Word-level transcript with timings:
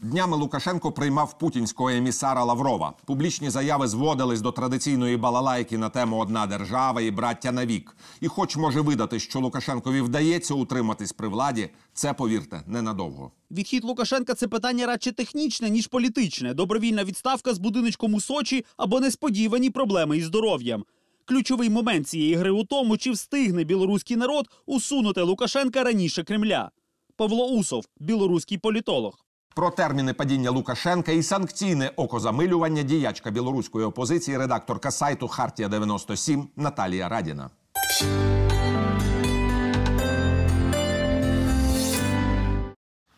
Днями 0.00 0.36
Лукашенко 0.36 0.92
приймав 0.92 1.38
путінського 1.38 1.90
емісара 1.90 2.44
Лаврова. 2.44 2.92
Публічні 3.04 3.50
заяви 3.50 3.88
зводились 3.88 4.40
до 4.40 4.52
традиційної 4.52 5.16
балалайки 5.16 5.78
на 5.78 5.88
тему 5.88 6.18
одна 6.18 6.46
держава 6.46 7.00
і 7.00 7.10
браття 7.10 7.52
навік. 7.52 7.96
І, 8.20 8.28
хоч 8.28 8.56
може 8.56 8.80
видати, 8.80 9.20
що 9.20 9.40
Лукашенкові 9.40 10.00
вдається 10.00 10.54
утриматись 10.54 11.12
при 11.12 11.28
владі, 11.28 11.70
це 11.92 12.12
повірте 12.12 12.62
ненадовго. 12.66 13.30
Відхід 13.50 13.84
Лукашенка 13.84 14.34
це 14.34 14.48
питання 14.48 14.86
радше 14.86 15.12
технічне, 15.12 15.70
ніж 15.70 15.86
політичне. 15.86 16.54
Добровільна 16.54 17.04
відставка 17.04 17.54
з 17.54 17.58
будиночком 17.58 18.14
у 18.14 18.20
Сочі 18.20 18.64
або 18.76 19.00
несподівані 19.00 19.70
проблеми 19.70 20.16
із 20.16 20.24
здоров'ям. 20.24 20.84
Ключовий 21.28 21.70
момент 21.70 22.08
цієї 22.08 22.34
гри 22.34 22.50
у 22.50 22.64
тому, 22.64 22.96
чи 22.96 23.10
встигне 23.10 23.64
білоруський 23.64 24.16
народ 24.16 24.46
усунути 24.66 25.22
Лукашенка 25.22 25.84
раніше 25.84 26.24
Кремля. 26.24 26.70
Павло 27.16 27.46
Усов, 27.46 27.84
білоруський 28.00 28.58
політолог. 28.58 29.14
Про 29.54 29.70
терміни 29.70 30.14
падіння 30.14 30.50
Лукашенка 30.50 31.12
і 31.12 31.22
санкційне 31.22 31.90
окозамилювання 31.96 32.82
діячка 32.82 33.30
білоруської 33.30 33.86
опозиції, 33.86 34.38
редакторка 34.38 34.90
сайту 34.90 35.28
Хартія 35.28 35.68
97 35.68 36.48
Наталія 36.56 37.08
Радіна. 37.08 37.50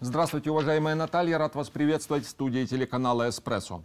Здравствуйте, 0.01 0.51
уважаемая 0.51 0.96
Наталья. 0.96 1.38
Рад 1.38 1.54
вас 1.54 1.68
приветствовать 1.68 2.24
в 2.24 2.29
студии 2.29 2.66
телеканала 2.66 3.29
«Эспрессо». 3.29 3.80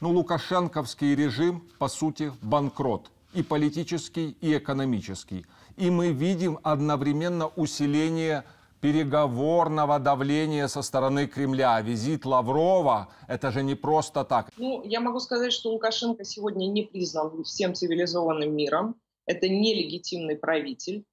Ну, 0.00 0.12
лукашенковский 0.12 1.14
режим, 1.16 1.60
по 1.78 1.88
сути, 1.88 2.32
банкрот. 2.42 3.10
И 3.36 3.42
политический, 3.42 4.36
и 4.40 4.56
экономический. 4.56 5.44
И 5.76 5.90
мы 5.90 6.12
видим 6.12 6.58
одновременно 6.62 7.48
усиление 7.48 8.44
переговорного 8.80 9.98
давления 9.98 10.68
со 10.68 10.80
стороны 10.80 11.26
Кремля. 11.26 11.82
Визит 11.82 12.24
Лаврова– 12.24 13.08
это 13.28 13.50
же 13.50 13.62
не 13.62 13.74
просто 13.74 14.24
так. 14.24 14.48
Ну, 14.56 14.82
я 14.84 15.00
могу 15.00 15.20
сказать, 15.20 15.52
что 15.52 15.70
Лукашенко 15.70 16.24
сегодня 16.24 16.66
не 16.66 16.82
признан 16.82 17.44
всем 17.44 17.74
цивилизованным 17.74 18.56
миром. 18.56 18.94
Это 19.26 19.50
нелегитимный 19.50 20.36
правитель. 20.36 21.04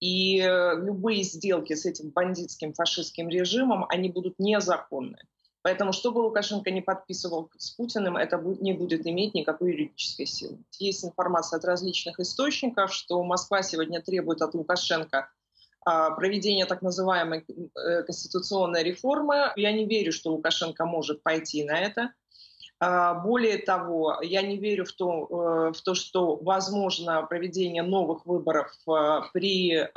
И 0.00 0.38
э, 0.38 0.76
любые 0.84 1.22
сделки 1.22 1.74
с 1.74 1.86
этим 1.86 2.10
бандитским 2.10 2.74
фашистским 2.74 3.30
режимом, 3.30 3.86
они 3.88 4.10
будут 4.10 4.38
незаконны. 4.38 5.18
Поэтому, 5.62 5.92
что 5.92 6.10
бы 6.10 6.20
Лукашенко 6.20 6.70
не 6.70 6.80
подписывал 6.80 7.50
с 7.58 7.70
Путиным, 7.70 8.16
это 8.16 8.38
не 8.38 8.72
будет 8.72 9.06
иметь 9.06 9.34
никакой 9.34 9.72
юридической 9.72 10.24
силы. 10.24 10.58
Есть 10.78 11.04
информация 11.04 11.58
от 11.58 11.64
различных 11.64 12.18
источников, 12.18 12.92
что 12.92 13.22
Москва 13.22 13.62
сегодня 13.62 14.00
требует 14.00 14.40
от 14.40 14.54
Лукашенко 14.54 15.28
а, 15.84 16.10
проведения 16.10 16.64
так 16.64 16.80
называемой 16.80 17.44
э, 17.46 18.02
конституционной 18.04 18.82
реформы. 18.82 19.52
Я 19.56 19.72
не 19.72 19.84
верю, 19.84 20.12
что 20.12 20.32
Лукашенко 20.32 20.86
может 20.86 21.22
пойти 21.22 21.64
на 21.64 21.78
это. 21.78 22.12
А, 22.78 23.14
более 23.14 23.58
того, 23.58 24.18
я 24.22 24.40
не 24.40 24.56
верю 24.56 24.86
в 24.86 24.92
то, 24.92 25.26
э, 25.28 25.72
в 25.72 25.82
то, 25.82 25.94
что 25.94 26.36
возможно 26.36 27.22
проведение 27.22 27.82
новых 27.82 28.24
выборов 28.24 28.72
э, 28.88 29.20
при 29.34 29.88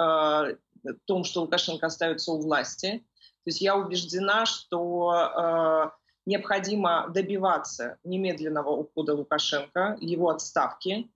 том, 1.06 1.24
что 1.24 1.42
Лукашенко 1.42 1.86
остается 1.86 2.34
у 2.34 2.42
власти. 2.42 3.06
То 3.44 3.50
есть 3.50 3.62
я 3.62 3.76
убеждена, 3.76 4.46
что 4.46 5.94
необходимо 6.26 7.10
добиваться 7.10 7.98
немедленного 8.04 8.70
ухода 8.70 9.14
Лукашенко, 9.14 9.98
его 10.00 10.30
отставки. 10.30 11.10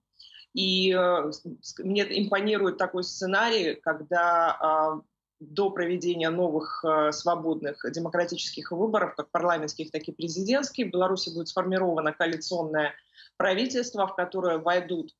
И 0.54 0.92
э, 0.92 1.32
мне 1.78 2.02
импонирует 2.24 2.78
такой 2.78 3.04
сценарий, 3.04 3.74
когда 3.74 4.56
а, 4.58 5.00
до 5.40 5.70
проведения 5.70 6.30
новых 6.30 6.84
э, 6.84 7.12
свободных 7.12 7.84
демократических 7.92 8.72
выборов, 8.72 9.14
как 9.14 9.30
парламентских, 9.30 9.90
так 9.90 10.02
и 10.02 10.12
президентских, 10.12 10.86
в 10.86 10.90
Беларуси 10.90 11.32
будет 11.32 11.48
сформировано 11.48 12.12
коалиционное 12.12 12.94
правительство, 13.36 14.06
в 14.06 14.16
которое 14.16 14.58
войдут 14.58 15.14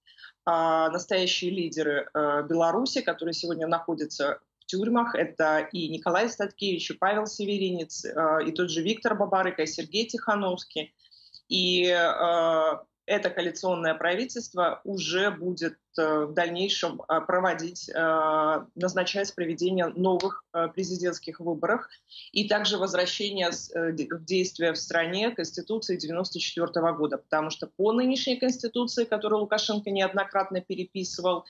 настоящие 0.47 1.50
лидеры 1.50 2.09
э, 2.15 2.43
Беларуси, 2.49 3.03
которые 3.03 3.34
сегодня 3.34 3.66
находятся 3.66 4.41
тюрьмах. 4.69 5.17
Это 5.17 5.69
и 5.73 5.89
Николай 5.89 6.29
Статкевич, 6.29 6.93
и 6.93 6.95
Павел 6.95 7.27
Северинец, 7.27 8.05
и 8.05 8.53
тот 8.53 8.71
же 8.71 8.83
Виктор 8.83 9.17
Бабарыка, 9.17 9.62
и 9.62 9.67
Сергей 9.67 10.06
Тихановский. 10.06 10.95
И 11.49 11.87
это 13.09 13.31
коалиционное 13.31 13.95
правительство 13.95 14.81
уже 14.85 15.31
будет 15.31 15.79
э, 15.97 16.27
в 16.27 16.35
дальнейшем 16.35 17.01
э, 17.01 17.21
проводить, 17.23 17.89
э, 17.89 18.65
назначать 18.75 19.35
проведение 19.35 19.87
новых 19.87 20.45
президентских 20.75 21.41
выборов 21.41 21.89
и 22.33 22.49
также 22.49 22.79
возвращение 22.79 23.51
в 23.51 24.25
действие 24.25 24.73
в 24.73 24.77
стране 24.77 25.31
Конституции 25.31 25.95
1994 25.95 26.93
года. 26.95 27.19
Потому 27.19 27.51
что 27.51 27.67
по 27.67 27.93
нынешней 27.93 28.37
Конституции, 28.37 29.05
которую 29.05 29.41
Лукашенко 29.41 29.91
неоднократно 29.91 30.61
переписывал, 30.61 31.45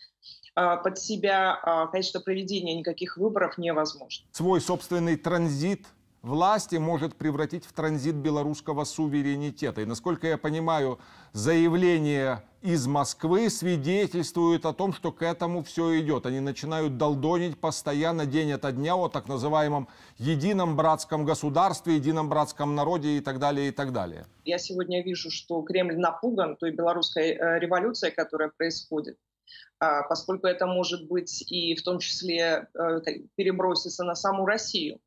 под 0.55 0.99
себя, 0.99 1.89
конечно, 1.93 2.21
проведение 2.21 2.75
никаких 2.75 3.17
выборов 3.17 3.59
невозможно. 3.59 4.27
Свой 4.33 4.61
собственный 4.61 5.17
транзит 5.17 5.87
власти 6.23 6.77
может 6.77 7.17
превратить 7.17 7.65
в 7.65 7.73
транзит 7.73 8.15
белорусского 8.17 8.85
суверенитета. 8.85 9.83
И, 9.83 9.85
насколько 9.85 10.27
я 10.27 10.39
понимаю, 10.39 10.99
заявление 11.33 12.43
из 12.61 12.87
Москвы 12.87 13.51
свидетельствует 13.51 14.67
о 14.67 14.73
том, 14.73 14.93
что 14.93 15.13
к 15.13 15.23
этому 15.23 15.63
все 15.63 16.01
идет. 16.01 16.27
Они 16.27 16.41
начинают 16.41 16.97
долдонить 16.97 17.61
постоянно 17.61 18.27
день 18.27 18.53
ото 18.53 18.73
дня 18.73 18.97
о 18.97 19.09
так 19.09 19.29
называемом 19.29 19.89
едином 20.19 20.77
братском 20.77 21.25
государстве, 21.25 21.97
едином 21.97 22.29
братском 22.29 22.75
народе 22.75 23.19
и 23.19 23.21
так 23.21 23.39
далее, 23.39 23.69
и 23.69 23.71
так 23.71 23.93
далее. 23.93 24.27
Я 24.45 24.59
сегодня 24.59 25.05
вижу, 25.05 25.31
что 25.31 25.63
Кремль 25.63 25.97
напуган 25.97 26.57
той 26.57 26.73
белорусской 26.73 27.31
э, 27.31 27.59
революцией, 27.61 28.13
которая 28.13 28.51
происходит 28.57 29.17
а, 29.81 30.03
поскольку 30.03 30.49
это 30.49 30.67
может 30.67 31.07
быть 31.07 31.45
и 31.51 31.77
в 31.77 31.83
том 31.83 32.01
числе 32.01 32.69
э, 32.75 33.01
переброситься 33.37 34.03
на 34.03 34.17
саму 34.17 34.45
Россию. 34.45 34.99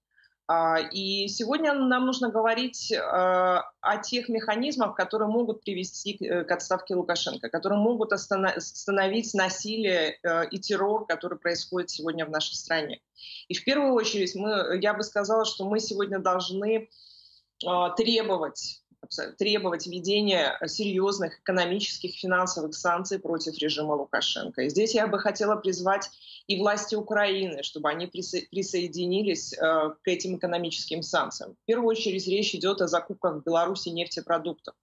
А, 0.53 0.79
и 0.79 1.29
сегодня 1.29 1.73
нам 1.73 2.05
нужно 2.05 2.29
говорить 2.29 2.91
а, 2.91 3.71
о 3.79 3.97
тех 3.99 4.27
механизмах, 4.27 4.95
которые 4.95 5.29
могут 5.29 5.61
привести 5.61 6.17
к 6.17 6.21
э, 6.21 6.41
отставке 6.41 6.93
Лукашенко, 6.93 7.47
которые 7.47 7.79
могут 7.79 8.11
остановить 8.11 9.33
насилие 9.33 10.19
э, 10.21 10.49
и 10.49 10.59
террор, 10.59 11.05
который 11.05 11.37
происходит 11.37 11.89
сегодня 11.89 12.25
в 12.25 12.31
нашей 12.31 12.55
стране. 12.55 12.99
И 13.47 13.53
в 13.53 13.63
первую 13.63 13.93
очередь 13.93 14.35
мы, 14.35 14.77
я 14.81 14.93
бы 14.93 15.03
сказала, 15.03 15.45
что 15.45 15.69
мы 15.69 15.79
сегодня 15.79 16.19
должны 16.19 16.89
а, 17.65 17.91
требовать 17.91 18.81
требовать 19.37 19.87
введения 19.87 20.57
серьезных 20.67 21.39
экономических, 21.39 22.15
финансовых 22.15 22.73
санкций 22.73 23.19
против 23.19 23.57
режима 23.57 23.93
Лукашенко. 23.93 24.61
И 24.63 24.69
здесь 24.69 24.95
я 24.95 25.07
бы 25.07 25.19
хотела 25.19 25.55
призвать 25.55 26.09
и 26.47 26.59
власти 26.59 26.95
Украины, 26.95 27.63
чтобы 27.63 27.89
они 27.89 28.07
присоединились 28.07 29.53
э, 29.53 29.57
к 30.01 30.07
этим 30.07 30.37
экономическим 30.37 31.01
санкциям. 31.03 31.55
В 31.63 31.65
первую 31.65 31.89
очередь 31.89 32.27
речь 32.27 32.55
идет 32.55 32.81
о 32.81 32.87
закупках 32.87 33.37
в 33.37 33.43
Беларуси 33.43 33.89
нефтепродуктов. 33.89 34.75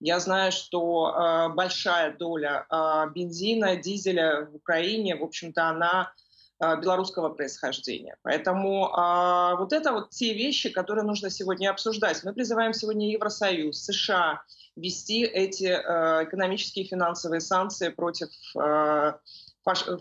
Я 0.00 0.20
знаю, 0.20 0.52
что 0.52 1.10
э, 1.10 1.54
большая 1.54 2.16
доля 2.16 2.66
э, 2.70 3.10
бензина, 3.14 3.76
дизеля 3.76 4.46
в 4.50 4.56
Украине, 4.56 5.16
в 5.16 5.22
общем-то, 5.22 5.68
она 5.68 6.12
э, 6.12 6.25
белорусского 6.60 7.28
происхождения. 7.28 8.16
Поэтому 8.22 8.86
э, 8.86 9.56
вот 9.58 9.72
это 9.72 9.92
вот 9.92 10.10
те 10.10 10.32
вещи, 10.32 10.70
которые 10.70 11.04
нужно 11.04 11.30
сегодня 11.30 11.70
обсуждать. 11.70 12.22
Мы 12.24 12.32
призываем 12.32 12.72
сегодня 12.72 13.10
Евросоюз, 13.10 13.84
США 13.84 14.42
ввести 14.74 15.22
эти 15.24 15.64
э, 15.64 16.24
экономические 16.24 16.84
и 16.84 16.88
финансовые 16.88 17.40
санкции 17.40 17.88
против 17.88 18.28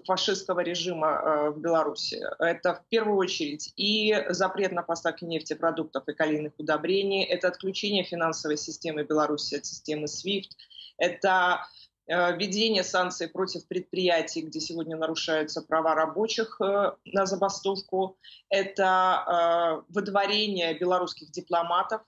фашистского 0.05 0.59
режима 0.59 1.49
в 1.49 1.59
Беларуси. 1.59 2.23
Это 2.37 2.75
в 2.75 2.85
первую 2.87 3.17
очередь 3.17 3.73
и 3.75 4.15
запрет 4.29 4.71
на 4.71 4.83
поставки 4.83 5.25
нефтепродуктов 5.25 6.07
и 6.07 6.13
калийных 6.13 6.53
удобрений, 6.59 7.23
это 7.23 7.47
отключение 7.47 8.03
финансовой 8.03 8.57
системы 8.57 9.03
Беларуси 9.05 9.55
от 9.55 9.65
системы 9.65 10.05
SWIFT, 10.05 10.51
это 10.99 11.65
введение 12.07 12.83
санкций 12.83 13.27
против 13.27 13.67
предприятий, 13.67 14.41
где 14.41 14.59
сегодня 14.59 14.95
нарушаются 14.95 15.61
права 15.61 15.95
рабочих 15.95 16.59
э, 16.61 16.91
на 17.05 17.25
забастовку, 17.25 18.17
это 18.49 19.83
выдворение 19.89 20.77
белорусских 20.77 21.31
дипломатов 21.31 22.01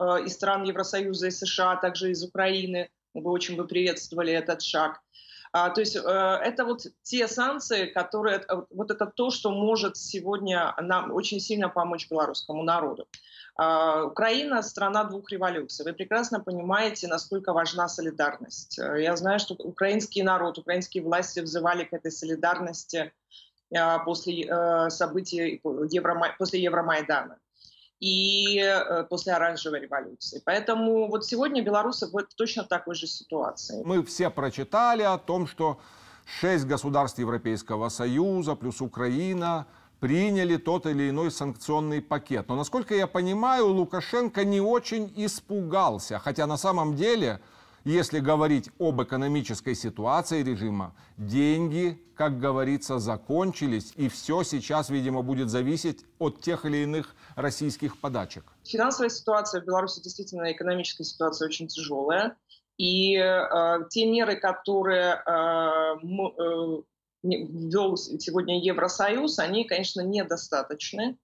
из 0.00 0.34
стран 0.34 0.64
Евросоюза 0.64 1.28
и 1.28 1.30
США, 1.30 1.72
а 1.72 1.76
также 1.76 2.10
из 2.10 2.22
Украины. 2.22 2.88
Мы 3.14 3.22
бы 3.22 3.30
очень 3.30 3.56
бы 3.56 3.66
приветствовали 3.66 4.32
этот 4.32 4.62
шаг. 4.62 5.00
А, 5.52 5.70
то 5.70 5.80
есть 5.80 5.96
э, 5.96 6.00
это 6.00 6.64
вот 6.64 6.86
те 7.02 7.26
санкции, 7.28 7.86
которые, 7.86 8.38
э, 8.38 8.62
вот 8.70 8.90
это 8.90 9.06
то, 9.06 9.30
что 9.30 9.50
может 9.50 9.96
сегодня 9.96 10.74
нам 10.78 11.12
очень 11.12 11.40
сильно 11.40 11.68
помочь 11.68 12.08
белорусскому 12.10 12.62
народу. 12.62 13.08
А, 13.56 14.04
Украина– 14.04 14.62
страна 14.62 15.04
двух 15.04 15.30
революций. 15.30 15.84
Вы 15.84 15.92
прекрасно 15.92 16.40
понимаете, 16.40 17.08
насколько 17.08 17.52
важна 17.52 17.88
солидарность. 17.88 18.78
Э, 18.78 19.02
я 19.02 19.16
знаю, 19.16 19.38
что 19.38 19.54
украинский 19.54 20.22
народ, 20.22 20.58
украинские 20.58 21.02
власти 21.02 21.40
взывали 21.40 21.84
к 21.84 21.92
этой 21.92 22.10
солидарности 22.10 23.12
после 24.06 24.88
событий 24.88 25.60
Евромай... 25.62 26.30
после 26.38 26.62
Евромайдана 26.62 27.38
и 28.00 28.62
после 29.10 29.32
оранжевой 29.32 29.80
революции. 29.80 30.40
Поэтому 30.44 31.08
вот 31.08 31.24
сегодня 31.26 31.62
белорусы 31.62 32.06
в 32.06 32.22
точно 32.36 32.64
такой 32.64 32.94
же 32.94 33.06
ситуации. 33.06 33.82
Мы 33.84 34.04
все 34.04 34.30
прочитали 34.30 35.02
о 35.02 35.18
том, 35.18 35.46
что 35.46 35.80
шесть 36.40 36.66
государств 36.66 37.18
Европейского 37.18 37.88
Союза 37.88 38.54
плюс 38.54 38.80
Украина 38.80 39.66
приняли 39.98 40.58
тот 40.58 40.86
или 40.86 41.10
иной 41.10 41.32
санкционный 41.32 42.00
пакет. 42.00 42.46
Но, 42.48 42.54
насколько 42.54 42.94
я 42.94 43.08
понимаю, 43.08 43.66
Лукашенко 43.66 44.44
не 44.44 44.60
очень 44.60 45.12
испугался. 45.16 46.20
Хотя 46.20 46.46
на 46.46 46.56
самом 46.56 46.94
деле, 46.94 47.40
если 47.84 48.20
говорить 48.20 48.70
об 48.78 49.02
экономической 49.02 49.74
ситуации 49.74 50.44
режима, 50.44 50.94
деньги, 51.16 52.00
как 52.14 52.38
говорится, 52.38 53.00
закончились. 53.00 53.92
И 53.96 54.08
все 54.08 54.44
сейчас, 54.44 54.88
видимо, 54.88 55.22
будет 55.22 55.50
зависеть 55.50 56.04
от 56.20 56.40
тех 56.40 56.64
или 56.64 56.76
иных 56.84 57.16
российских 57.38 58.00
подачек. 58.00 58.52
Финансовая 58.64 59.08
ситуация 59.08 59.60
в 59.60 59.64
Беларуси 59.64 60.02
действительно, 60.02 60.52
экономическая 60.52 61.04
ситуация 61.04 61.46
очень 61.46 61.68
тяжелая. 61.68 62.36
И 62.76 63.16
э, 63.16 63.78
те 63.90 64.06
меры, 64.06 64.36
которые 64.36 65.14
э, 65.14 65.96
э, 66.02 66.82
ввел 67.22 67.96
сегодня 67.96 68.60
Евросоюз, 68.60 69.38
они, 69.38 69.64
конечно, 69.64 70.00
недостаточны. 70.00 71.18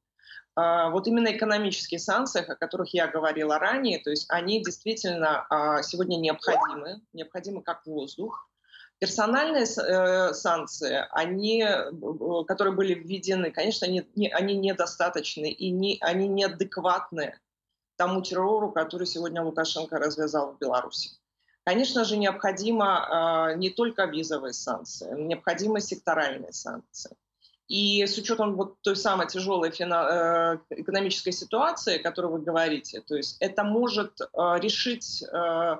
А, 0.56 0.90
вот 0.90 1.06
именно 1.08 1.32
экономические 1.32 1.98
санкции, 1.98 2.42
о 2.42 2.54
которых 2.54 2.94
я 2.94 3.08
говорила 3.08 3.58
ранее, 3.58 3.98
то 3.98 4.10
есть 4.10 4.26
они 4.28 4.62
действительно 4.62 5.46
а, 5.50 5.82
сегодня 5.82 6.16
необходимы, 6.16 7.00
необходимы 7.12 7.62
как 7.62 7.84
воздух. 7.86 8.48
Персональные 9.04 9.64
э, 9.64 10.32
санкции, 10.32 11.04
они, 11.10 11.62
которые 12.48 12.74
были 12.74 12.94
введены, 12.94 13.50
конечно, 13.50 13.86
они, 13.86 14.02
они 14.32 14.56
недостаточны 14.56 15.50
и 15.50 15.70
не, 15.70 15.98
они 16.00 16.26
неадекватны 16.26 17.38
тому 17.96 18.22
террору, 18.22 18.72
который 18.72 19.06
сегодня 19.06 19.42
Лукашенко 19.42 19.98
развязал 19.98 20.52
в 20.52 20.58
Беларуси. 20.58 21.10
Конечно 21.64 22.04
же, 22.04 22.16
необходимо 22.16 23.50
э, 23.52 23.58
не 23.58 23.68
только 23.68 24.06
визовые 24.06 24.54
санкции, 24.54 25.14
необходимы 25.14 25.82
секторальные 25.82 26.54
санкции. 26.54 27.14
И 27.68 28.06
с 28.06 28.16
учетом 28.16 28.56
вот 28.56 28.80
той 28.80 28.96
самой 28.96 29.26
тяжелой 29.26 29.68
э, 29.68 29.72
экономической 30.70 31.32
ситуации, 31.32 31.98
о 31.98 32.02
которой 32.02 32.32
вы 32.32 32.40
говорите, 32.40 33.02
то 33.02 33.16
есть 33.16 33.36
это 33.40 33.64
может 33.64 34.18
э, 34.20 34.24
решить 34.60 35.22
э, 35.22 35.76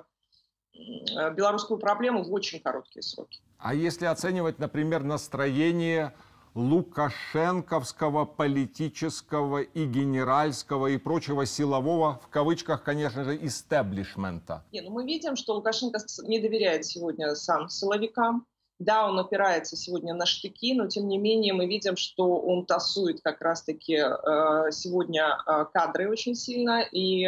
белорусскую 1.35 1.79
проблему 1.79 2.23
в 2.23 2.33
очень 2.33 2.59
короткие 2.59 3.03
сроки. 3.03 3.39
А 3.57 3.73
если 3.73 4.05
оценивать, 4.05 4.59
например, 4.59 5.03
настроение 5.03 6.13
лукашенковского 6.55 8.25
политического 8.25 9.61
и 9.61 9.85
генеральского 9.85 10.87
и 10.87 10.97
прочего 10.97 11.45
силового, 11.45 12.19
в 12.23 12.29
кавычках, 12.29 12.83
конечно 12.83 13.25
же, 13.25 13.37
истеблишмента? 13.45 14.63
Не, 14.71 14.81
ну 14.81 14.91
мы 14.91 15.05
видим, 15.05 15.35
что 15.35 15.53
Лукашенко 15.53 15.99
не 16.23 16.39
доверяет 16.39 16.85
сегодня 16.85 17.35
сам 17.35 17.69
силовикам. 17.69 18.45
Да, 18.79 19.07
он 19.07 19.17
опирается 19.19 19.77
сегодня 19.77 20.13
на 20.13 20.25
штыки, 20.25 20.73
но 20.73 20.87
тем 20.87 21.07
не 21.07 21.17
менее 21.17 21.53
мы 21.53 21.65
видим, 21.65 21.95
что 21.95 22.37
он 22.37 22.65
тасует 22.65 23.21
как 23.21 23.41
раз-таки 23.41 23.95
э, 23.95 24.71
сегодня 24.71 25.37
э, 25.47 25.65
кадры 25.73 26.09
очень 26.09 26.35
сильно 26.35 26.81
и 26.81 27.25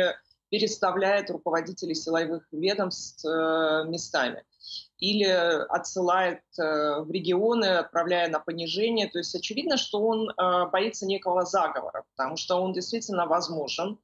переставляет 0.50 1.30
руководителей 1.30 1.96
силовых 1.96 2.48
ведомств 2.52 3.26
э, 3.26 3.84
местами 3.88 4.44
или 5.00 5.24
отсылает 5.24 6.42
э, 6.58 7.02
в 7.02 7.12
регионы, 7.12 7.66
отправляя 7.66 8.30
на 8.30 8.40
понижение. 8.40 9.08
То 9.08 9.20
есть 9.20 9.36
очевидно, 9.36 9.78
что 9.78 10.02
он 10.02 10.30
э, 10.30 10.70
боится 10.72 11.06
некого 11.06 11.46
заговора, 11.46 12.04
потому 12.16 12.38
что 12.38 12.56
он 12.56 12.74
действительно 12.74 13.26
возможен. 13.26 14.00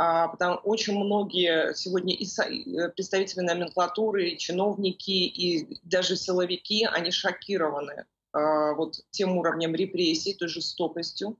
А, 0.00 0.28
потому 0.28 0.58
очень 0.58 0.96
многие 0.96 1.74
сегодня 1.74 2.14
и 2.14 2.24
представители 2.94 3.40
номенклатуры, 3.40 4.28
и 4.28 4.38
чиновники, 4.38 5.10
и 5.10 5.80
даже 5.82 6.14
силовики, 6.14 6.86
они 6.86 7.10
шокированы 7.10 8.06
вот 8.32 9.00
тем 9.10 9.36
уровнем 9.38 9.74
репрессий, 9.74 10.34
той 10.34 10.46
жестокостью, 10.46 11.36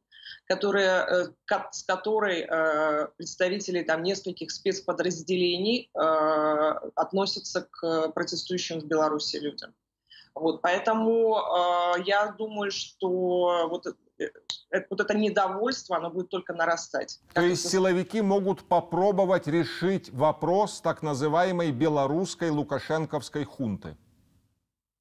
которая, 0.49 1.05
э, 1.05 1.27
с 1.73 1.83
которой 1.83 2.41
э, 2.41 3.09
представители 3.17 3.83
там, 3.83 4.03
нескольких 4.03 4.51
спецподразделений 4.51 5.91
э, 5.95 5.99
относятся 6.95 7.69
к 7.71 8.09
протестующим 8.09 8.81
в 8.81 8.85
Беларуси 8.85 9.37
людям. 9.37 9.75
Вот, 10.35 10.63
поэтому 10.63 11.37
я 12.07 12.33
думаю, 12.39 12.71
что 12.71 13.67
вот 13.69 13.87
вот 14.91 15.01
это 15.01 15.15
недовольство, 15.17 15.97
оно 15.97 16.11
будет 16.11 16.29
только 16.29 16.53
нарастать. 16.53 17.21
То 17.33 17.41
есть 17.41 17.63
это... 17.63 17.73
силовики 17.73 18.21
могут 18.21 18.63
попробовать 18.63 19.49
решить 19.49 20.13
вопрос 20.13 20.81
так 20.81 21.03
называемой 21.03 21.73
белорусской 21.73 22.51
лукашенковской 22.51 23.45
хунты? 23.45 23.97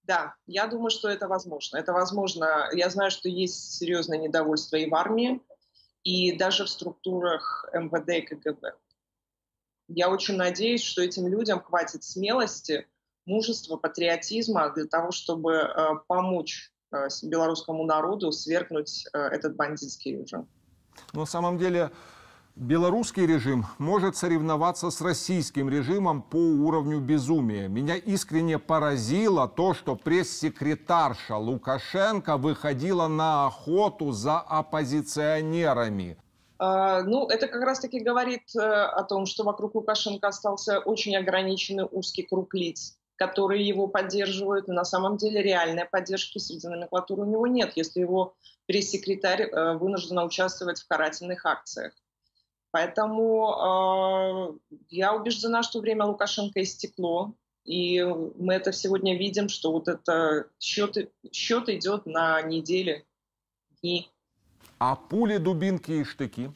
Да, 0.08 0.36
я 0.46 0.68
думаю, 0.68 0.90
что 0.90 1.10
это 1.10 1.28
возможно. 1.28 1.78
Это 1.78 1.92
возможно. 1.92 2.70
Я 2.72 2.90
знаю, 2.90 3.12
что 3.12 3.28
есть 3.28 3.74
серьезное 3.74 4.18
недовольство 4.18 4.78
и 4.78 4.90
в 4.90 4.96
армии, 4.96 5.42
и 6.04 6.32
даже 6.38 6.64
в 6.64 6.70
структурах 6.70 7.68
МВД 7.74 8.10
и 8.10 8.22
КГБ. 8.22 8.74
Я 9.90 10.10
очень 10.10 10.38
надеюсь, 10.38 10.82
что 10.82 11.02
этим 11.02 11.28
людям 11.28 11.62
хватит 11.62 12.06
смелости, 12.06 12.88
мужества, 13.26 13.76
патриотизма 13.76 14.70
для 14.74 14.86
того, 14.86 15.12
чтобы 15.12 15.54
э, 15.54 15.88
помочь 16.08 16.72
э, 16.94 17.08
белорусскому 17.24 17.86
народу 17.86 18.32
свергнуть 18.32 19.06
э, 19.12 19.18
этот 19.18 19.58
бандитский 19.58 20.18
режим. 20.18 20.48
На 21.12 21.26
самом 21.26 21.58
деле, 21.58 21.92
Белорусский 22.60 23.28
режим 23.28 23.68
может 23.78 24.18
соревноваться 24.18 24.90
с 24.90 25.00
российским 25.00 25.70
режимом 25.70 26.24
по 26.24 26.38
уровню 26.38 27.00
безумия. 27.00 27.68
Меня 27.68 27.98
искренне 27.98 28.58
поразило 28.58 29.48
то, 29.48 29.76
что 29.76 29.96
пресс-секретарша 29.96 31.38
Лукашенко 31.38 32.38
выходила 32.38 33.08
на 33.08 33.46
охоту 33.46 34.12
за 34.12 34.40
оппозиционерами. 34.40 36.18
Uh, 36.60 37.04
ну, 37.04 37.28
это 37.28 37.48
как 37.48 37.62
раз-таки 37.62 38.00
говорит 38.00 38.50
uh, 38.58 38.86
о 38.86 39.04
том, 39.04 39.28
что 39.28 39.44
вокруг 39.44 39.76
Лукашенко 39.76 40.28
остался 40.28 40.80
очень 40.80 41.16
ограниченный 41.16 41.88
узкий 41.92 42.24
круг 42.24 42.56
лиц, 42.56 42.98
которые 43.18 43.68
его 43.68 43.88
поддерживают. 43.88 44.68
Но 44.68 44.74
на 44.74 44.84
самом 44.84 45.18
деле 45.18 45.44
реальной 45.44 45.86
поддержки 45.86 46.40
среди 46.40 46.68
номенклатуры 46.68 47.22
у 47.22 47.26
него 47.26 47.46
нет, 47.46 47.74
если 47.76 48.00
его 48.00 48.34
пресс-секретарь 48.66 49.44
uh, 49.44 49.78
вынуждена 49.78 50.26
участвовать 50.26 50.80
в 50.82 50.88
карательных 50.88 51.46
акциях. 51.46 51.94
Поэтому 52.72 54.58
э, 54.60 54.76
я 54.90 55.14
убеждена, 55.14 55.64
что 55.64 55.80
время 55.80 56.06
Лукашенко 56.06 56.62
истекло. 56.62 57.34
И 57.64 58.02
мы 58.02 58.54
это 58.54 58.72
сегодня 58.72 59.18
видим, 59.18 59.50
что 59.50 59.72
вот 59.72 59.88
это 59.88 60.48
счет, 60.60 61.12
счет 61.32 61.70
идет 61.70 62.06
на 62.06 62.42
недели, 62.42 63.06
дни. 63.82 64.10
А 64.80 64.96
пули, 64.96 65.38
дубинки 65.38 65.92
и 65.92 66.04
штыки? 66.04 66.52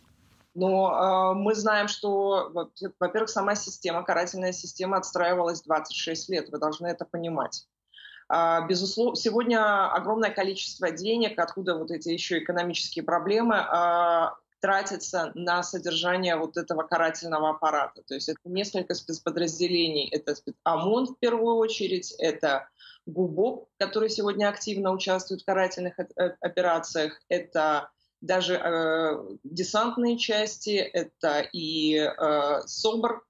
Но 0.54 1.34
э, 1.34 1.34
мы 1.38 1.56
знаем, 1.56 1.88
что, 1.88 2.52
во-первых, 3.00 3.30
сама 3.30 3.56
система, 3.56 4.04
карательная 4.04 4.52
система 4.52 4.98
отстраивалась 4.98 5.62
26 5.62 6.30
лет. 6.30 6.50
Вы 6.50 6.60
должны 6.60 6.88
это 6.88 7.06
понимать. 7.06 7.68
А, 8.34 8.62
безусловно, 8.62 9.18
сегодня 9.18 9.92
огромное 9.92 10.30
количество 10.30 10.90
денег, 10.90 11.38
откуда 11.38 11.76
вот 11.76 11.92
эти 11.92 12.10
еще 12.10 12.40
экономические 12.40 13.04
проблемы, 13.04 13.58
а, 13.58 14.36
тратится 14.62 15.32
на 15.34 15.64
содержание 15.64 16.38
вот 16.38 16.56
этого 16.56 16.84
карательного 16.84 17.50
аппарата. 17.50 18.04
То 18.04 18.14
есть 18.14 18.30
это 18.30 18.40
несколько 18.46 18.94
спецподразделений. 18.94 20.08
Это 20.10 20.36
ОМОН 20.64 21.08
в 21.08 21.20
первую 21.20 21.56
очередь, 21.56 22.14
это 22.20 22.70
ГУБОП, 23.08 23.68
который 23.78 24.10
сегодня 24.10 24.48
активно 24.48 24.92
участвует 24.92 25.42
в 25.42 25.46
карательных 25.46 26.00
э, 26.00 26.06
операциях, 26.40 27.20
это 27.28 27.90
даже 28.22 28.54
э, 28.54 29.38
десантные 29.44 30.18
части, 30.20 30.76
это 30.76 31.42
и 31.52 31.96
э, 31.96 32.62
СОБР, 32.66 33.24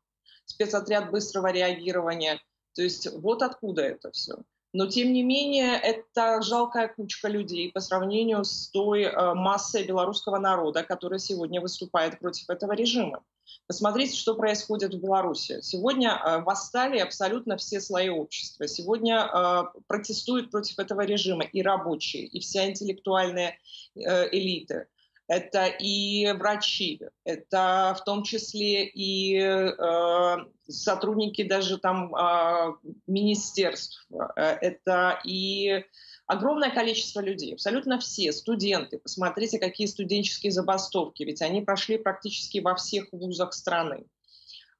спецотряд 0.45 1.11
быстрого 1.11 1.51
реагирования. 1.51 2.41
То 2.75 2.81
есть 2.81 3.09
вот 3.11 3.41
откуда 3.41 3.83
это 3.83 4.11
все. 4.11 4.35
Но, 4.73 4.87
тем 4.87 5.11
не 5.11 5.21
менее, 5.21 5.77
это 5.77 6.41
жалкая 6.41 6.87
кучка 6.87 7.27
людей 7.27 7.71
по 7.71 7.81
сравнению 7.81 8.45
с 8.45 8.69
той 8.69 9.03
э, 9.03 9.33
массой 9.33 9.85
белорусского 9.85 10.39
народа, 10.39 10.83
которая 10.83 11.19
сегодня 11.19 11.59
выступает 11.59 12.19
против 12.19 12.49
этого 12.49 12.71
режима. 12.71 13.21
Посмотрите, 13.67 14.15
что 14.15 14.35
происходит 14.35 14.93
в 14.93 15.01
Беларуси. 15.01 15.59
Сегодня 15.61 16.11
э, 16.11 16.41
восстали 16.41 16.99
абсолютно 16.99 17.57
все 17.57 17.81
слои 17.81 18.09
общества. 18.09 18.67
Сегодня 18.67 19.25
э, 19.25 19.63
протестуют 19.87 20.51
против 20.51 20.79
этого 20.79 21.01
режима 21.01 21.43
и 21.43 21.61
рабочие, 21.61 22.25
и 22.25 22.39
вся 22.39 22.69
интеллектуальная 22.69 23.57
э, 23.95 24.29
элита 24.31 24.87
это 25.31 25.67
и 25.67 26.29
врачи, 26.33 26.99
это 27.23 27.95
в 27.97 28.03
том 28.03 28.23
числе 28.23 28.85
и 28.85 29.37
э, 29.37 30.37
сотрудники 30.67 31.47
даже 31.47 31.77
там 31.77 32.13
э, 32.13 32.73
министерств, 33.07 34.05
это 34.35 35.21
и 35.23 35.85
огромное 36.25 36.69
количество 36.69 37.21
людей, 37.21 37.53
абсолютно 37.53 37.97
все 37.97 38.33
студенты. 38.33 38.99
Посмотрите, 38.99 39.57
какие 39.57 39.87
студенческие 39.87 40.51
забастовки, 40.51 41.23
ведь 41.23 41.41
они 41.41 41.61
прошли 41.61 41.97
практически 41.97 42.57
во 42.57 42.75
всех 42.75 43.07
вузах 43.13 43.53
страны. 43.53 44.03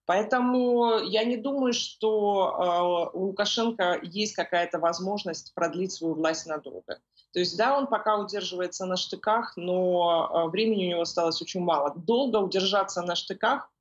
Поэтому 0.06 1.00
я 1.00 1.24
не 1.24 1.38
думаю, 1.38 1.72
что 1.72 3.10
э, 3.14 3.18
у 3.18 3.28
Лукашенко 3.28 4.02
есть 4.04 4.36
какая-то 4.36 4.80
возможность 4.80 5.54
продлить 5.54 5.94
свою 5.94 6.16
власть 6.16 6.46
надолго. 6.46 7.00
То 7.34 7.40
есть, 7.40 7.56
да, 7.58 7.78
он 7.78 7.88
пока 7.88 8.18
удерживается 8.18 8.86
на 8.86 8.98
штыках, 8.98 9.54
но 9.56 10.30
э, 10.48 10.50
времени 10.50 10.88
у 10.88 10.90
него 10.90 11.02
осталось 11.02 11.42
очень 11.42 11.62
мало. 11.62 11.94
Долго 11.96 12.38
удержаться 12.38 13.02
на 13.02 13.16
штыках 13.16 13.72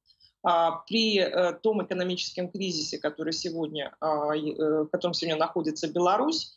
э, 0.47 0.51
при 0.87 1.19
э, 1.19 1.53
том 1.55 1.85
экономическом 1.85 2.49
кризисе, 2.49 2.99
который 2.99 3.33
сегодня, 3.33 3.93
э, 4.01 4.05
в 4.05 4.87
котором 4.87 5.15
сегодня 5.15 5.37
находится 5.37 5.89
Беларусь, 5.89 6.55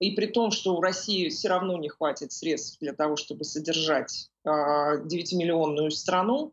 и 0.00 0.10
при 0.10 0.26
том, 0.26 0.50
что 0.50 0.74
у 0.74 0.80
России 0.80 1.28
все 1.28 1.48
равно 1.48 1.78
не 1.78 1.88
хватит 1.88 2.32
средств 2.32 2.78
для 2.80 2.92
того, 2.92 3.14
чтобы 3.14 3.44
содержать 3.44 4.30
9-миллионную 4.44 5.90
страну, 5.90 6.52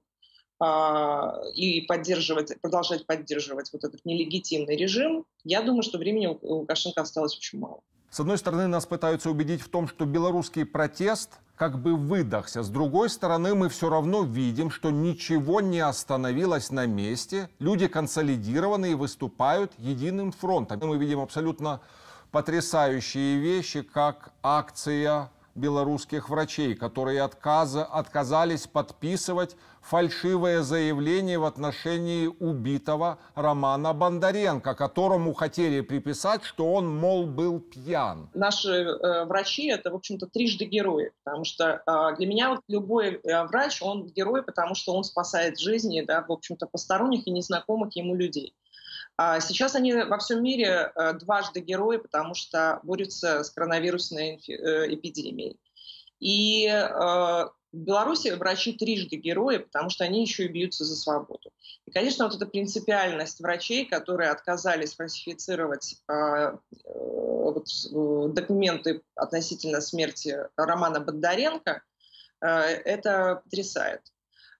и 1.55 1.86
поддерживать, 1.88 2.60
продолжать 2.62 3.08
поддерживать 3.08 3.72
вот 3.72 3.86
этот 3.86 4.03
нелегитимный 4.03 4.75
режим, 4.75 5.25
я 5.46 5.62
думаю, 5.62 5.84
что 5.84 5.98
времени 5.98 6.27
у 6.27 6.38
Лукашенко 6.41 7.00
осталось 7.00 7.38
очень 7.38 7.60
мало. 7.60 7.81
С 8.09 8.19
одной 8.19 8.37
стороны, 8.37 8.67
нас 8.67 8.85
пытаются 8.85 9.29
убедить 9.29 9.61
в 9.61 9.69
том, 9.69 9.87
что 9.87 10.05
белорусский 10.05 10.65
протест 10.65 11.39
как 11.55 11.79
бы 11.79 11.95
выдохся. 11.95 12.63
С 12.63 12.69
другой 12.69 13.09
стороны, 13.09 13.53
мы 13.53 13.69
все 13.69 13.89
равно 13.89 14.23
видим, 14.23 14.71
что 14.71 14.89
ничего 14.89 15.61
не 15.61 15.79
остановилось 15.79 16.71
на 16.71 16.85
месте. 16.87 17.49
Люди 17.59 17.87
консолидированы 17.87 18.91
и 18.91 18.95
выступают 18.95 19.73
единым 19.77 20.31
фронтом. 20.31 20.79
Мы 20.81 20.97
видим 20.97 21.19
абсолютно 21.19 21.81
потрясающие 22.31 23.37
вещи, 23.37 23.81
как 23.83 24.31
акция 24.41 25.29
белорусских 25.56 26.29
врачей, 26.29 26.75
которые 26.75 27.22
отказа, 27.22 27.84
отказались 27.84 28.68
подписывать 28.68 29.56
фальшивое 29.82 30.62
заявление 30.62 31.39
в 31.39 31.46
отношении 31.46 32.27
убитого 32.27 33.18
Романа 33.36 33.94
Бондаренко, 33.94 34.75
которому 34.75 35.34
хотели 35.34 35.82
приписать, 35.82 36.44
что 36.44 36.74
он, 36.74 36.96
мол, 36.96 37.25
был 37.25 37.60
пьян. 37.60 38.29
Наши 38.34 38.70
э, 38.70 39.25
врачи– 39.25 39.68
это, 39.70 39.91
в 39.91 39.96
общем-то, 39.96 40.27
трижды 40.27 40.65
герои, 40.65 41.12
потому 41.24 41.46
что 41.46 41.82
э, 41.86 42.15
для 42.18 42.27
меня 42.27 42.50
вот 42.50 42.62
любой 42.68 43.15
э, 43.15 43.44
врач, 43.46 43.82
он 43.82 44.08
герой, 44.08 44.44
потому 44.44 44.75
что 44.75 44.94
он 44.94 45.03
спасает 45.03 45.60
жизни, 45.60 46.01
да, 46.01 46.24
в 46.27 46.32
общем-то, 46.32 46.68
посторонних 46.68 47.27
и 47.27 47.32
незнакомых 47.32 47.96
ему 47.96 48.15
людей. 48.15 48.53
А 49.21 49.41
сейчас 49.41 49.75
они 49.75 49.93
во 49.93 50.17
всем 50.17 50.41
мире 50.41 50.93
э, 50.95 51.11
дважды 51.15 51.59
герои, 51.59 51.97
потому 51.97 52.35
что 52.35 52.79
борются 52.83 53.43
с 53.43 53.49
коронавирусной 53.49 54.35
э, 54.47 54.93
эпидемией. 54.93 55.59
И 56.21 56.65
э, 56.67 56.79
в 56.79 57.51
Беларуси 57.73 58.29
врачи 58.29 58.71
трижды 58.71 59.17
герои, 59.17 59.57
потому 59.57 59.89
что 59.89 60.05
они 60.05 60.21
еще 60.21 60.45
и 60.45 60.47
бьются 60.47 60.85
за 60.85 60.95
свободу. 60.95 61.51
И, 61.85 61.91
конечно, 61.91 62.27
вот 62.27 62.35
эта 62.38 62.45
принципиальность 62.45 63.41
врачей, 63.41 63.85
которые 63.85 64.29
отказались 64.29 64.95
фальсифицировать 64.95 66.01
документы 68.33 69.01
относительно 69.15 69.81
смерти 69.81 70.38
Романа 70.55 71.01
Бондаренко, 71.01 71.83
это 72.39 73.41
потрясает. 73.43 74.01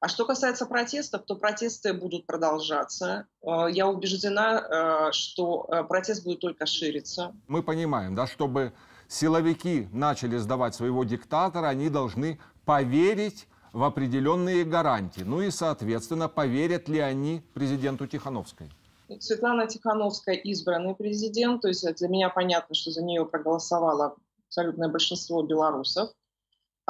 А 0.02 0.08
что 0.08 0.26
касается 0.26 0.66
протестов, 0.66 1.24
то 1.26 1.36
протесты 1.36 1.94
будут 1.94 2.26
продолжаться. 2.26 3.26
Э, 3.42 3.68
я 3.70 3.88
убеждена, 3.88 4.60
э, 4.60 5.12
что 5.12 5.66
э, 5.70 5.84
протест 5.84 6.24
будет 6.24 6.40
только 6.40 6.66
шириться. 6.66 7.36
Мы 7.48 7.64
понимаем, 7.64 8.16
да, 8.16 8.26
чтобы 8.26 8.72
силовики 9.10 9.90
начали 9.92 10.38
сдавать 10.38 10.74
своего 10.74 11.04
диктатора, 11.04 11.68
они 11.68 11.90
должны 11.90 12.40
поверить 12.64 13.48
в 13.74 13.84
определенные 13.84 14.64
гарантии. 14.64 15.22
Ну 15.22 15.42
и, 15.42 15.52
соответственно, 15.52 16.30
поверят 16.30 16.88
ли 16.88 17.00
они 17.00 17.44
президенту 17.54 18.08
Тихановской? 18.08 18.72
Светлана 19.20 19.68
Тихановская 19.68 20.36
избранный 20.36 20.96
президент, 20.96 21.62
то 21.62 21.68
есть 21.68 21.86
для 21.96 22.08
меня 22.08 22.30
понятно, 22.30 22.76
что 22.76 22.92
за 22.92 23.04
нее 23.04 23.26
проголосовало 23.26 24.16
абсолютное 24.48 24.88
большинство 24.88 25.42
белорусов. 25.42 26.12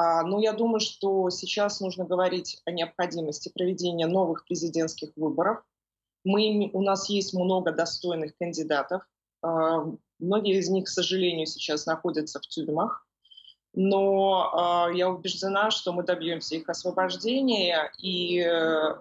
А, 0.02 0.22
но 0.22 0.40
я 0.40 0.54
думаю, 0.54 0.80
что 0.80 1.28
сейчас 1.28 1.80
нужно 1.80 2.06
говорить 2.06 2.62
о 2.64 2.70
необходимости 2.70 3.50
проведения 3.50 4.06
новых 4.06 4.46
президентских 4.46 5.10
выборов. 5.14 5.62
Мы, 6.24 6.70
у 6.72 6.80
нас 6.80 7.10
есть 7.10 7.34
много 7.34 7.70
достойных 7.70 8.34
кандидатов. 8.38 9.02
А, 9.42 9.84
многие 10.18 10.58
из 10.58 10.70
них, 10.70 10.86
к 10.86 10.88
сожалению, 10.88 11.46
сейчас 11.46 11.84
находятся 11.84 12.40
в 12.40 12.46
тюрьмах. 12.46 13.06
Но 13.74 14.50
а, 14.54 14.90
я 14.90 15.10
убеждена, 15.10 15.70
что 15.70 15.92
мы 15.92 16.02
добьемся 16.02 16.54
их 16.54 16.70
освобождения 16.70 17.92
и 17.98 18.40
э, 18.40 18.96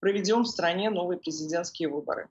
проведем 0.00 0.42
в 0.42 0.48
стране 0.48 0.90
новые 0.90 1.18
президентские 1.18 1.88
выборы. 1.88 2.28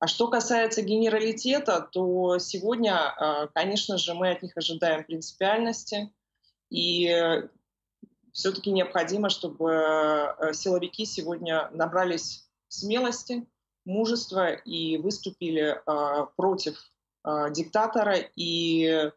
А 0.00 0.08
что 0.08 0.26
касается 0.26 0.82
генералитета, 0.82 1.88
то 1.92 2.38
сегодня, 2.38 3.48
конечно 3.54 3.96
же, 3.96 4.14
мы 4.14 4.32
от 4.32 4.42
них 4.42 4.54
ожидаем 4.56 5.04
принципиальности, 5.04 6.12
и 6.70 7.08
э, 7.08 7.48
все-таки 8.32 8.70
необходимо, 8.70 9.30
чтобы 9.30 9.72
э, 9.72 10.52
силовики 10.54 11.04
сегодня 11.04 11.70
набрались 11.72 12.48
смелости, 12.68 13.46
мужества 13.84 14.52
и 14.52 14.98
выступили 14.98 15.76
э, 15.76 16.26
против 16.36 16.90
диктатора 17.52 18.16
и 18.36 19.10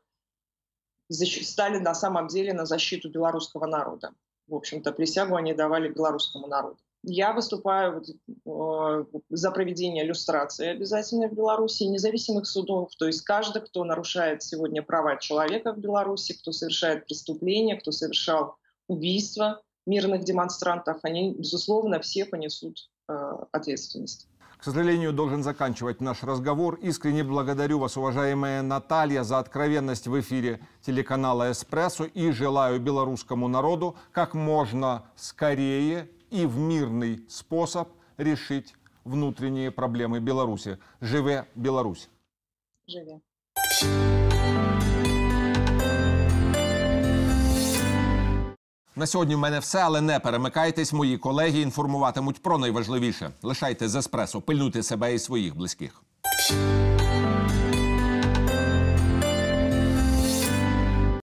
стали 1.09 1.77
на 1.77 1.93
самом 1.93 2.27
деле 2.27 2.53
на 2.53 2.65
защиту 2.65 3.09
белорусского 3.09 3.65
народа. 3.65 4.13
В 4.47 4.55
общем-то, 4.55 4.93
присягу 4.93 5.35
они 5.35 5.53
давали 5.53 5.89
белорусскому 5.89 6.47
народу. 6.47 6.79
Я 7.09 7.31
выступаю 7.31 8.03
э, 8.03 9.05
за 9.29 9.51
проведение 9.51 10.05
иллюстрации 10.05 10.67
обязательно 10.67 11.29
в 11.29 11.33
Беларуси, 11.33 11.83
независимых 11.83 12.45
судов. 12.45 12.89
То 12.99 13.05
есть 13.05 13.21
каждый, 13.21 13.61
кто 13.61 13.85
нарушает 13.85 14.43
сегодня 14.43 14.83
права 14.83 15.15
человека 15.15 15.71
в 15.71 15.77
Беларуси, 15.77 16.37
кто 16.37 16.51
совершает 16.51 17.05
преступления, 17.05 17.77
кто 17.77 17.93
совершал 17.93 18.57
убийства 18.89 19.61
мирных 19.85 20.25
демонстрантов, 20.25 20.97
они, 21.03 21.33
безусловно, 21.33 22.01
все 22.01 22.25
понесут 22.25 22.89
э, 23.07 23.13
ответственность. 23.53 24.27
К 24.57 24.65
сожалению, 24.65 25.13
должен 25.13 25.43
заканчивать 25.43 26.01
наш 26.01 26.23
разговор. 26.23 26.75
Искренне 26.81 27.23
благодарю 27.23 27.79
вас, 27.79 27.95
уважаемая 27.95 28.61
Наталья, 28.63 29.23
за 29.23 29.39
откровенность 29.39 30.07
в 30.07 30.19
эфире 30.19 30.59
телеканала 30.81 31.51
«Эспрессо» 31.51 32.03
и 32.03 32.31
желаю 32.31 32.81
белорусскому 32.81 33.47
народу 33.47 33.95
как 34.11 34.33
можно 34.33 35.05
скорее 35.15 36.09
и 36.29 36.45
в 36.45 36.57
мирный 36.57 37.25
способ 37.29 37.89
решить 38.17 38.73
внутренние 39.03 39.71
проблемы 39.71 40.19
Беларуси. 40.19 40.77
Живе 41.01 41.45
Беларусь! 41.55 42.09
Живе! 42.87 43.19
На 48.95 49.07
сьогодні 49.07 49.35
в 49.35 49.39
мене 49.39 49.59
все, 49.59 49.79
але 49.79 50.01
не 50.01 50.19
перемикайтесь. 50.19 50.93
Мої 50.93 51.17
колеги 51.17 51.61
інформуватимуть 51.61 52.41
про 52.41 52.57
найважливіше. 52.57 53.31
Лишайте 53.41 53.87
з 53.87 53.95
еспресо, 53.95 54.41
пильнуйте 54.41 54.83
себе 54.83 55.13
і 55.13 55.19
своїх 55.19 55.55
близьких. 55.55 56.03